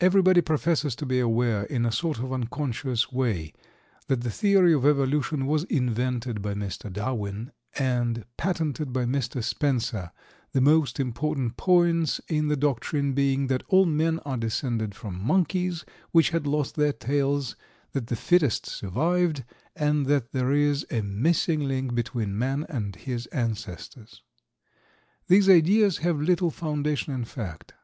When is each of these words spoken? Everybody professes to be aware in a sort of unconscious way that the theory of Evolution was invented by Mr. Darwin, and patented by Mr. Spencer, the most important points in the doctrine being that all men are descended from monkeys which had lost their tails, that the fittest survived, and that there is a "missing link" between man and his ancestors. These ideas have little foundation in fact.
Everybody 0.00 0.40
professes 0.40 0.96
to 0.96 1.04
be 1.04 1.20
aware 1.20 1.64
in 1.64 1.84
a 1.84 1.92
sort 1.92 2.18
of 2.20 2.32
unconscious 2.32 3.12
way 3.12 3.52
that 4.06 4.22
the 4.22 4.30
theory 4.30 4.72
of 4.72 4.86
Evolution 4.86 5.44
was 5.44 5.64
invented 5.64 6.40
by 6.40 6.54
Mr. 6.54 6.90
Darwin, 6.90 7.52
and 7.78 8.24
patented 8.38 8.94
by 8.94 9.04
Mr. 9.04 9.44
Spencer, 9.44 10.10
the 10.52 10.62
most 10.62 10.98
important 10.98 11.58
points 11.58 12.18
in 12.28 12.48
the 12.48 12.56
doctrine 12.56 13.12
being 13.12 13.48
that 13.48 13.62
all 13.68 13.84
men 13.84 14.20
are 14.20 14.38
descended 14.38 14.94
from 14.94 15.22
monkeys 15.22 15.84
which 16.12 16.30
had 16.30 16.46
lost 16.46 16.76
their 16.76 16.94
tails, 16.94 17.54
that 17.92 18.06
the 18.06 18.16
fittest 18.16 18.64
survived, 18.64 19.44
and 19.76 20.06
that 20.06 20.32
there 20.32 20.50
is 20.52 20.86
a 20.90 21.02
"missing 21.02 21.60
link" 21.68 21.94
between 21.94 22.38
man 22.38 22.64
and 22.70 22.96
his 22.96 23.26
ancestors. 23.26 24.22
These 25.26 25.50
ideas 25.50 25.98
have 25.98 26.18
little 26.22 26.50
foundation 26.50 27.12
in 27.12 27.26
fact. 27.26 27.74